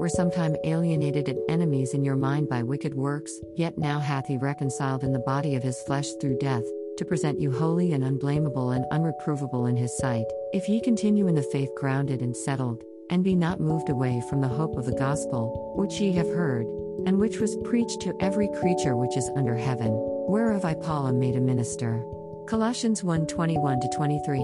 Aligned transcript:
were 0.00 0.08
sometime 0.08 0.56
alienated 0.64 1.28
and 1.28 1.38
enemies 1.50 1.92
in 1.92 2.02
your 2.02 2.16
mind 2.16 2.48
by 2.48 2.62
wicked 2.62 2.94
works, 2.94 3.38
yet 3.54 3.76
now 3.76 3.98
hath 3.98 4.26
he 4.26 4.38
reconciled 4.38 5.04
in 5.04 5.12
the 5.12 5.18
body 5.18 5.54
of 5.54 5.62
his 5.62 5.82
flesh 5.82 6.14
through 6.14 6.38
death, 6.38 6.64
to 6.96 7.04
present 7.04 7.38
you 7.38 7.52
holy 7.52 7.92
and 7.92 8.02
unblameable 8.02 8.70
and 8.70 8.86
unreprovable 8.92 9.68
in 9.68 9.76
his 9.76 9.94
sight, 9.98 10.24
if 10.54 10.70
ye 10.70 10.80
continue 10.80 11.28
in 11.28 11.34
the 11.34 11.42
faith 11.42 11.68
grounded 11.76 12.22
and 12.22 12.34
settled, 12.34 12.82
and 13.10 13.22
be 13.22 13.34
not 13.34 13.60
moved 13.60 13.90
away 13.90 14.22
from 14.30 14.40
the 14.40 14.48
hope 14.48 14.74
of 14.78 14.86
the 14.86 14.96
gospel, 14.96 15.74
which 15.76 16.00
ye 16.00 16.12
have 16.12 16.28
heard, 16.28 16.64
and 17.04 17.18
which 17.18 17.38
was 17.38 17.58
preached 17.62 18.00
to 18.00 18.16
every 18.20 18.48
creature 18.58 18.96
which 18.96 19.18
is 19.18 19.30
under 19.36 19.54
heaven, 19.54 19.90
whereof 20.26 20.64
I 20.64 20.72
Paul 20.72 21.08
am 21.08 21.20
made 21.20 21.36
a 21.36 21.40
minister. 21.40 22.02
Colossians 22.46 23.04
1 23.04 23.26
21 23.26 23.80
23. 23.94 24.38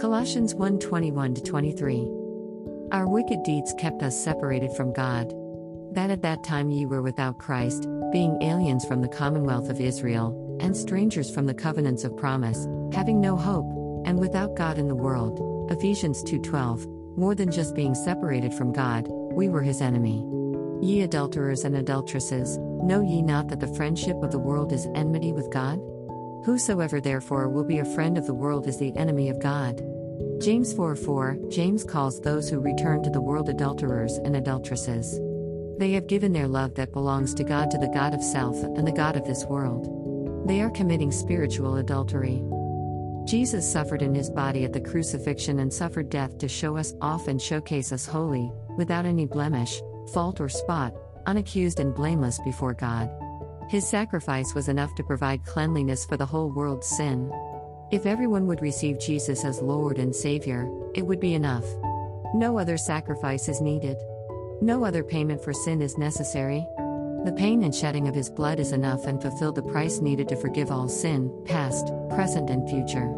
Colossians 0.00 0.56
1 0.56 0.80
21 0.80 1.34
23. 1.36 2.17
Our 2.90 3.06
wicked 3.06 3.42
deeds 3.42 3.74
kept 3.76 4.02
us 4.02 4.18
separated 4.18 4.72
from 4.72 4.94
God. 4.94 5.34
That 5.92 6.10
at 6.10 6.22
that 6.22 6.42
time 6.42 6.70
ye 6.70 6.86
were 6.86 7.02
without 7.02 7.36
Christ, 7.36 7.86
being 8.12 8.42
aliens 8.42 8.86
from 8.86 9.02
the 9.02 9.08
commonwealth 9.08 9.68
of 9.68 9.78
Israel, 9.78 10.56
and 10.58 10.74
strangers 10.74 11.30
from 11.30 11.44
the 11.44 11.52
covenants 11.52 12.04
of 12.04 12.16
promise, 12.16 12.66
having 12.94 13.20
no 13.20 13.36
hope, 13.36 13.66
and 14.06 14.18
without 14.18 14.56
God 14.56 14.78
in 14.78 14.88
the 14.88 14.94
world. 14.94 15.38
Ephesians 15.70 16.22
2:12. 16.22 16.86
More 17.18 17.34
than 17.34 17.50
just 17.50 17.74
being 17.74 17.94
separated 17.94 18.54
from 18.54 18.72
God, 18.72 19.06
we 19.32 19.50
were 19.50 19.62
his 19.62 19.82
enemy. 19.82 20.26
Ye 20.80 21.02
adulterers 21.02 21.66
and 21.66 21.76
adulteresses, 21.76 22.56
know 22.56 23.02
ye 23.02 23.20
not 23.20 23.48
that 23.48 23.60
the 23.60 23.74
friendship 23.74 24.16
of 24.22 24.30
the 24.30 24.38
world 24.38 24.72
is 24.72 24.88
enmity 24.94 25.32
with 25.32 25.50
God? 25.50 25.78
Whosoever 26.44 27.02
therefore 27.02 27.50
will 27.50 27.64
be 27.64 27.80
a 27.80 27.84
friend 27.84 28.16
of 28.16 28.26
the 28.26 28.32
world 28.32 28.66
is 28.66 28.78
the 28.78 28.96
enemy 28.96 29.28
of 29.28 29.40
God. 29.40 29.82
James 30.40 30.72
4 30.72 30.94
4 30.94 31.36
James 31.48 31.82
calls 31.82 32.20
those 32.20 32.48
who 32.48 32.60
return 32.60 33.02
to 33.02 33.10
the 33.10 33.20
world 33.20 33.48
adulterers 33.48 34.18
and 34.18 34.36
adulteresses. 34.36 35.20
They 35.78 35.90
have 35.92 36.06
given 36.06 36.32
their 36.32 36.46
love 36.46 36.76
that 36.76 36.92
belongs 36.92 37.34
to 37.34 37.44
God 37.44 37.72
to 37.72 37.78
the 37.78 37.88
God 37.88 38.14
of 38.14 38.22
self 38.22 38.56
and 38.62 38.86
the 38.86 38.92
God 38.92 39.16
of 39.16 39.24
this 39.24 39.44
world. 39.44 40.46
They 40.46 40.60
are 40.60 40.70
committing 40.70 41.10
spiritual 41.10 41.78
adultery. 41.78 42.44
Jesus 43.26 43.70
suffered 43.70 44.00
in 44.00 44.14
his 44.14 44.30
body 44.30 44.64
at 44.64 44.72
the 44.72 44.80
crucifixion 44.80 45.58
and 45.58 45.72
suffered 45.72 46.08
death 46.08 46.38
to 46.38 46.48
show 46.48 46.76
us 46.76 46.94
off 47.00 47.26
and 47.26 47.42
showcase 47.42 47.90
us 47.90 48.06
holy, 48.06 48.52
without 48.76 49.06
any 49.06 49.26
blemish, 49.26 49.82
fault, 50.12 50.40
or 50.40 50.48
spot, 50.48 50.94
unaccused 51.26 51.80
and 51.80 51.94
blameless 51.96 52.38
before 52.44 52.74
God. 52.74 53.10
His 53.68 53.86
sacrifice 53.86 54.54
was 54.54 54.68
enough 54.68 54.94
to 54.94 55.02
provide 55.02 55.44
cleanliness 55.44 56.06
for 56.06 56.16
the 56.16 56.26
whole 56.26 56.50
world's 56.50 56.86
sin. 56.86 57.28
If 57.90 58.04
everyone 58.04 58.46
would 58.48 58.60
receive 58.60 59.00
Jesus 59.00 59.46
as 59.46 59.62
Lord 59.62 59.98
and 59.98 60.14
Savior, 60.14 60.68
it 60.94 61.06
would 61.06 61.20
be 61.20 61.32
enough. 61.32 61.64
No 62.34 62.58
other 62.58 62.76
sacrifice 62.76 63.48
is 63.48 63.62
needed. 63.62 63.96
No 64.60 64.84
other 64.84 65.02
payment 65.02 65.42
for 65.42 65.54
sin 65.54 65.80
is 65.80 65.96
necessary. 65.96 66.66
The 67.24 67.34
pain 67.34 67.62
and 67.62 67.74
shedding 67.74 68.06
of 68.06 68.14
His 68.14 68.28
blood 68.28 68.60
is 68.60 68.72
enough 68.72 69.06
and 69.06 69.22
fulfilled 69.22 69.54
the 69.54 69.62
price 69.62 70.00
needed 70.00 70.28
to 70.28 70.36
forgive 70.36 70.70
all 70.70 70.86
sin, 70.86 71.32
past, 71.46 71.90
present, 72.10 72.50
and 72.50 72.68
future. 72.68 73.08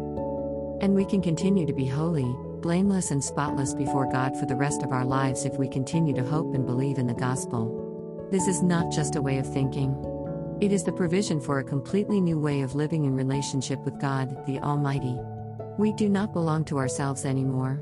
And 0.79 0.95
we 0.95 1.03
can 1.03 1.21
continue 1.21 1.65
to 1.65 1.73
be 1.73 1.85
holy, 1.85 2.33
blameless, 2.61 3.11
and 3.11 3.21
spotless 3.21 3.73
before 3.73 4.09
God 4.09 4.39
for 4.39 4.45
the 4.45 4.55
rest 4.55 4.83
of 4.83 4.93
our 4.93 5.03
lives 5.03 5.43
if 5.43 5.57
we 5.57 5.67
continue 5.67 6.13
to 6.13 6.23
hope 6.23 6.55
and 6.55 6.65
believe 6.65 6.97
in 6.97 7.07
the 7.07 7.13
gospel. 7.13 8.29
This 8.31 8.47
is 8.47 8.63
not 8.63 8.89
just 8.89 9.17
a 9.17 9.21
way 9.21 9.37
of 9.37 9.53
thinking. 9.53 10.10
It 10.61 10.71
is 10.71 10.83
the 10.83 10.91
provision 10.91 11.41
for 11.41 11.57
a 11.57 11.63
completely 11.63 12.21
new 12.21 12.37
way 12.37 12.61
of 12.61 12.75
living 12.75 13.05
in 13.05 13.15
relationship 13.15 13.79
with 13.79 13.99
God, 13.99 14.45
the 14.45 14.59
Almighty. 14.59 15.17
We 15.79 15.91
do 15.91 16.07
not 16.07 16.33
belong 16.33 16.65
to 16.65 16.77
ourselves 16.77 17.25
anymore. 17.25 17.81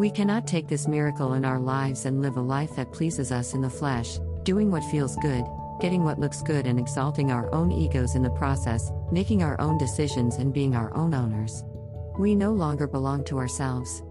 We 0.00 0.10
cannot 0.10 0.44
take 0.44 0.66
this 0.66 0.88
miracle 0.88 1.34
in 1.34 1.44
our 1.44 1.60
lives 1.60 2.06
and 2.06 2.20
live 2.20 2.36
a 2.36 2.40
life 2.40 2.74
that 2.74 2.92
pleases 2.92 3.30
us 3.30 3.54
in 3.54 3.60
the 3.60 3.70
flesh, 3.70 4.18
doing 4.42 4.68
what 4.68 4.82
feels 4.86 5.14
good, 5.18 5.44
getting 5.80 6.02
what 6.02 6.18
looks 6.18 6.42
good, 6.42 6.66
and 6.66 6.76
exalting 6.76 7.30
our 7.30 7.54
own 7.54 7.70
egos 7.70 8.16
in 8.16 8.24
the 8.24 8.30
process, 8.30 8.90
making 9.12 9.44
our 9.44 9.60
own 9.60 9.78
decisions 9.78 10.38
and 10.38 10.52
being 10.52 10.74
our 10.74 10.92
own 10.96 11.14
owners. 11.14 11.62
We 12.18 12.34
no 12.34 12.52
longer 12.52 12.88
belong 12.88 13.22
to 13.26 13.38
ourselves. 13.38 14.02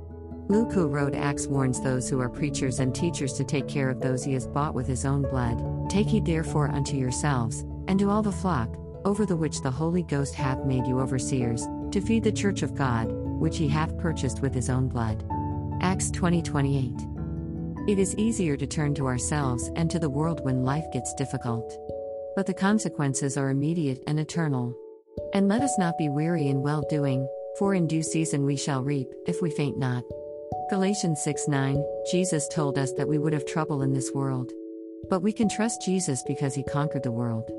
Luke, 0.48 0.72
who 0.72 0.88
wrote 0.88 1.14
Acts, 1.14 1.46
warns 1.46 1.82
those 1.82 2.10
who 2.10 2.22
are 2.22 2.30
preachers 2.30 2.80
and 2.80 2.96
teachers 2.96 3.34
to 3.34 3.44
take 3.44 3.68
care 3.68 3.90
of 3.90 4.00
those 4.00 4.24
he 4.24 4.32
has 4.32 4.48
bought 4.48 4.74
with 4.74 4.88
his 4.88 5.04
own 5.04 5.24
blood. 5.24 5.90
Take 5.90 6.08
heed 6.08 6.26
therefore 6.26 6.70
unto 6.70 6.96
yourselves 6.96 7.66
and 7.88 8.00
to 8.00 8.10
all 8.10 8.22
the 8.22 8.32
flock, 8.32 8.76
over 9.06 9.26
the 9.26 9.36
which 9.36 9.62
the 9.62 9.72
Holy 9.72 10.04
Ghost 10.04 10.36
hath 10.36 10.66
made 10.66 10.86
you 10.86 11.00
overseers, 11.00 11.66
to 11.92 12.02
feed 12.02 12.24
the 12.24 12.32
church 12.32 12.62
of 12.62 12.76
God, 12.76 13.08
which 13.10 13.58
he 13.58 13.68
hath 13.68 13.98
purchased 13.98 14.42
with 14.42 14.54
his 14.54 14.70
own 14.70 14.88
blood. 14.88 15.24
Acts 15.82 16.12
20 16.12 16.42
28. 16.42 16.92
It 17.88 18.00
is 18.00 18.16
easier 18.16 18.58
to 18.58 18.68
turn 18.68 18.94
to 18.96 19.08
ourselves 19.08 19.72
and 19.76 19.90
to 19.90 20.00
the 20.00 20.10
world 20.10 20.44
when 20.44 20.64
life 20.66 20.86
gets 20.92 21.14
difficult. 21.14 21.74
But 22.36 22.46
the 22.46 22.54
consequences 22.54 23.38
are 23.38 23.50
immediate 23.50 24.04
and 24.08 24.20
eternal. 24.20 24.76
And 25.34 25.48
let 25.48 25.62
us 25.62 25.78
not 25.80 25.98
be 25.98 26.10
weary 26.10 26.48
in 26.48 26.62
well 26.62 26.84
doing, 26.90 27.28
for 27.58 27.74
in 27.74 27.88
due 27.88 28.04
season 28.04 28.44
we 28.44 28.58
shall 28.58 28.84
reap, 28.84 29.08
if 29.26 29.42
we 29.42 29.50
faint 29.50 29.78
not. 29.78 30.04
Galatians 30.70 31.22
6 31.24 31.48
9 31.48 31.82
Jesus 32.12 32.48
told 32.50 32.78
us 32.78 32.92
that 32.94 33.08
we 33.08 33.18
would 33.18 33.34
have 33.34 33.46
trouble 33.46 33.82
in 33.82 33.94
this 33.94 34.12
world. 34.14 34.52
But 35.10 35.22
we 35.22 35.32
can 35.32 35.48
trust 35.48 35.86
Jesus 35.86 36.24
because 36.28 36.54
he 36.54 36.64
conquered 36.64 37.04
the 37.04 37.12
world. 37.12 37.50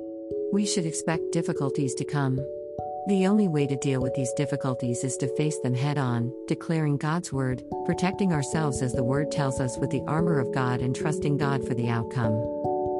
We 0.50 0.64
should 0.64 0.86
expect 0.86 1.32
difficulties 1.32 1.94
to 1.96 2.06
come. 2.06 2.36
The 3.06 3.26
only 3.26 3.48
way 3.48 3.66
to 3.66 3.76
deal 3.76 4.00
with 4.00 4.14
these 4.14 4.32
difficulties 4.32 5.04
is 5.04 5.18
to 5.18 5.36
face 5.36 5.58
them 5.60 5.74
head 5.74 5.98
on, 5.98 6.32
declaring 6.46 6.96
God's 6.96 7.30
word, 7.34 7.62
protecting 7.84 8.32
ourselves 8.32 8.80
as 8.80 8.94
the 8.94 9.04
word 9.04 9.30
tells 9.30 9.60
us 9.60 9.76
with 9.76 9.90
the 9.90 10.02
armor 10.08 10.38
of 10.38 10.54
God, 10.54 10.80
and 10.80 10.96
trusting 10.96 11.36
God 11.36 11.66
for 11.68 11.74
the 11.74 11.90
outcome. 11.90 12.32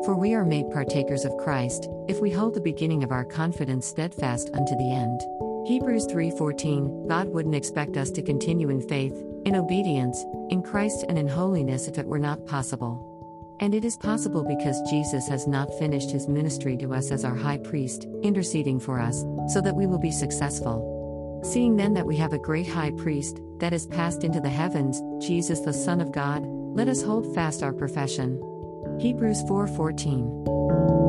For 0.05 0.15
we 0.15 0.35
are 0.35 0.45
made 0.45 0.71
partakers 0.71 1.25
of 1.25 1.39
Christ, 1.39 1.89
if 2.07 2.21
we 2.21 2.31
hold 2.31 2.53
the 2.53 2.61
beginning 2.61 3.03
of 3.03 3.13
our 3.13 3.25
confidence 3.25 3.87
steadfast 3.87 4.51
unto 4.53 4.77
the 4.77 4.93
end. 4.93 5.21
Hebrews 5.67 6.05
3:14 6.07 7.09
God 7.09 7.29
wouldn't 7.29 7.55
expect 7.55 7.97
us 7.97 8.11
to 8.11 8.23
continue 8.23 8.69
in 8.69 8.83
faith, 8.83 9.15
in 9.47 9.57
obedience, 9.57 10.23
in 10.51 10.63
Christ 10.63 11.07
and 11.09 11.19
in 11.19 11.29
holiness 11.29 11.89
if 11.89 11.99
it 11.99 12.07
were 12.07 12.19
not 12.19 12.45
possible. 12.45 13.18
And 13.61 13.75
it 13.75 13.85
is 13.85 13.97
possible 13.97 14.45
because 14.45 14.81
Jesus 14.89 15.27
has 15.29 15.49
not 15.49 15.77
finished 15.79 16.11
his 16.11 16.29
ministry 16.29 16.77
to 16.77 16.95
us 16.95 17.11
as 17.11 17.25
our 17.25 17.35
high 17.35 17.59
priest, 17.59 18.07
interceding 18.23 18.79
for 18.79 19.01
us, 19.01 19.25
so 19.53 19.61
that 19.61 19.75
we 19.75 19.87
will 19.87 19.99
be 19.99 20.13
successful. 20.13 21.41
Seeing 21.45 21.77
then 21.77 21.95
that 21.95 22.07
we 22.07 22.17
have 22.17 22.33
a 22.33 22.39
great 22.39 22.69
high 22.69 22.93
priest, 22.93 23.41
that 23.59 23.73
is 23.73 23.87
passed 23.87 24.23
into 24.23 24.41
the 24.41 24.49
heavens, 24.49 25.03
Jesus 25.27 25.61
the 25.61 25.73
Son 25.73 26.01
of 26.01 26.13
God, 26.13 26.45
let 26.47 26.89
us 26.89 27.03
hold 27.03 27.35
fast 27.35 27.63
our 27.63 27.73
profession. 27.73 28.41
Hebrews 29.01 29.43
4:14. 29.49 31.08